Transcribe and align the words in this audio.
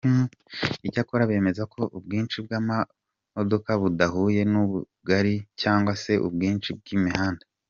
Icyakora 0.87 1.29
bemeza 1.31 1.63
ko 1.73 1.81
ubwinshi 1.97 2.37
bw’amamodoka 2.45 3.69
budahuye 3.81 4.41
n’ubugari 4.51 5.35
cyangwa 5.61 5.91
se 6.03 6.13
ubwinshi 6.27 6.69
bw’imihanda. 6.79 7.43